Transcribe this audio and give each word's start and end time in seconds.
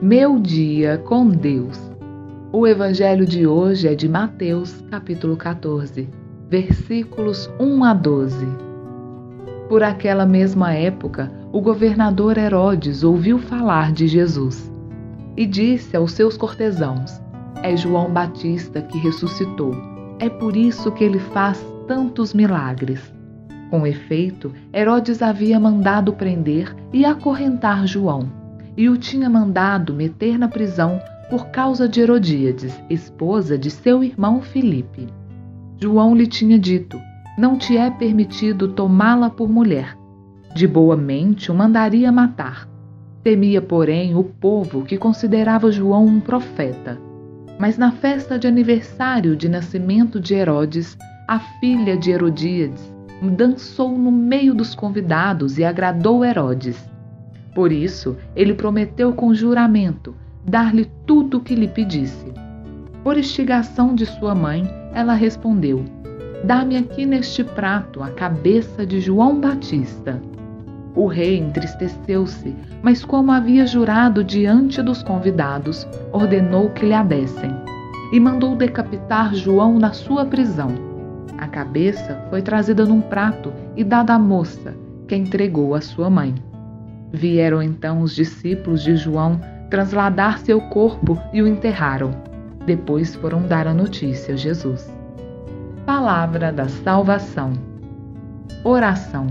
Meu 0.00 0.38
dia 0.38 0.96
com 0.96 1.28
Deus. 1.28 1.90
O 2.52 2.68
evangelho 2.68 3.26
de 3.26 3.48
hoje 3.48 3.88
é 3.88 3.96
de 3.96 4.08
Mateus, 4.08 4.80
capítulo 4.88 5.36
14, 5.36 6.08
versículos 6.48 7.50
1 7.58 7.82
a 7.82 7.94
12. 7.94 8.46
Por 9.68 9.82
aquela 9.82 10.24
mesma 10.24 10.72
época, 10.72 11.32
o 11.50 11.60
governador 11.60 12.38
Herodes 12.38 13.02
ouviu 13.02 13.40
falar 13.40 13.90
de 13.90 14.06
Jesus 14.06 14.72
e 15.36 15.44
disse 15.44 15.96
aos 15.96 16.12
seus 16.12 16.36
cortesãos: 16.36 17.20
É 17.64 17.76
João 17.76 18.12
Batista 18.12 18.80
que 18.80 18.98
ressuscitou. 18.98 19.74
É 20.20 20.30
por 20.30 20.56
isso 20.56 20.92
que 20.92 21.02
ele 21.02 21.18
faz 21.18 21.60
tantos 21.88 22.32
milagres. 22.32 23.12
Com 23.68 23.84
efeito, 23.84 24.52
Herodes 24.72 25.22
havia 25.22 25.58
mandado 25.58 26.12
prender 26.12 26.72
e 26.92 27.04
acorrentar 27.04 27.84
João 27.84 28.37
e 28.78 28.88
o 28.88 28.96
tinha 28.96 29.28
mandado 29.28 29.92
meter 29.92 30.38
na 30.38 30.46
prisão 30.46 31.02
por 31.28 31.48
causa 31.48 31.88
de 31.88 32.00
Herodíades, 32.00 32.80
esposa 32.88 33.58
de 33.58 33.72
seu 33.72 34.04
irmão 34.04 34.40
Filipe. 34.40 35.08
João 35.80 36.14
lhe 36.14 36.28
tinha 36.28 36.56
dito: 36.56 36.96
Não 37.36 37.58
te 37.58 37.76
é 37.76 37.90
permitido 37.90 38.68
tomá-la 38.68 39.28
por 39.28 39.48
mulher. 39.48 39.98
De 40.54 40.64
boa 40.64 40.96
mente 40.96 41.50
o 41.50 41.54
mandaria 41.54 42.12
matar. 42.12 42.68
Temia, 43.24 43.60
porém, 43.60 44.14
o 44.14 44.22
povo 44.22 44.84
que 44.84 44.96
considerava 44.96 45.72
João 45.72 46.06
um 46.06 46.20
profeta. 46.20 46.96
Mas 47.58 47.76
na 47.76 47.90
festa 47.90 48.38
de 48.38 48.46
aniversário 48.46 49.34
de 49.34 49.48
nascimento 49.48 50.20
de 50.20 50.34
Herodes, 50.34 50.96
a 51.26 51.40
filha 51.58 51.96
de 51.96 52.12
Herodíades 52.12 52.94
dançou 53.36 53.98
no 53.98 54.12
meio 54.12 54.54
dos 54.54 54.76
convidados 54.76 55.58
e 55.58 55.64
agradou 55.64 56.24
Herodes. 56.24 56.88
Por 57.58 57.72
isso, 57.72 58.16
ele 58.36 58.54
prometeu 58.54 59.12
com 59.12 59.34
juramento 59.34 60.14
dar-lhe 60.46 60.84
tudo 61.04 61.38
o 61.38 61.40
que 61.40 61.56
lhe 61.56 61.66
pedisse. 61.66 62.32
Por 63.02 63.18
instigação 63.18 63.96
de 63.96 64.06
sua 64.06 64.32
mãe, 64.32 64.62
ela 64.94 65.12
respondeu: 65.14 65.84
Dá-me 66.44 66.76
aqui 66.76 67.04
neste 67.04 67.42
prato 67.42 68.00
a 68.00 68.10
cabeça 68.10 68.86
de 68.86 69.00
João 69.00 69.40
Batista. 69.40 70.22
O 70.94 71.08
rei 71.08 71.36
entristeceu-se, 71.36 72.54
mas, 72.80 73.04
como 73.04 73.32
havia 73.32 73.66
jurado 73.66 74.22
diante 74.22 74.80
dos 74.80 75.02
convidados, 75.02 75.84
ordenou 76.12 76.70
que 76.70 76.86
lhe 76.86 76.94
a 76.94 77.02
dessem 77.02 77.50
e 78.12 78.20
mandou 78.20 78.54
decapitar 78.54 79.34
João 79.34 79.80
na 79.80 79.92
sua 79.92 80.24
prisão. 80.24 80.70
A 81.36 81.48
cabeça 81.48 82.24
foi 82.30 82.40
trazida 82.40 82.86
num 82.86 83.00
prato 83.00 83.52
e 83.76 83.82
dada 83.82 84.14
à 84.14 84.18
moça, 84.18 84.76
que 85.08 85.16
entregou 85.16 85.74
à 85.74 85.80
sua 85.80 86.08
mãe. 86.08 86.36
Vieram 87.12 87.62
então 87.62 88.00
os 88.00 88.14
discípulos 88.14 88.82
de 88.82 88.96
João 88.96 89.40
trasladar 89.70 90.38
seu 90.38 90.60
corpo 90.60 91.18
e 91.32 91.42
o 91.42 91.46
enterraram. 91.46 92.10
Depois 92.66 93.14
foram 93.14 93.42
dar 93.42 93.66
a 93.66 93.74
notícia 93.74 94.34
a 94.34 94.36
Jesus. 94.36 94.92
Palavra 95.86 96.52
da 96.52 96.68
salvação. 96.68 97.52
Oração. 98.64 99.26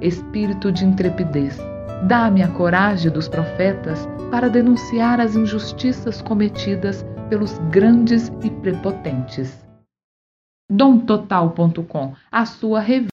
Espírito 0.00 0.72
de 0.72 0.84
intrepidez, 0.84 1.58
dá-me 2.06 2.42
a 2.42 2.48
coragem 2.48 3.10
dos 3.10 3.28
profetas 3.28 4.08
para 4.30 4.48
denunciar 4.48 5.20
as 5.20 5.36
injustiças 5.36 6.22
cometidas 6.22 7.04
pelos 7.28 7.58
grandes 7.70 8.32
e 8.42 8.50
prepotentes. 8.50 9.66
Domtotal.com, 10.70 12.14
a 12.30 12.46
sua 12.46 12.80
revista 12.80 13.08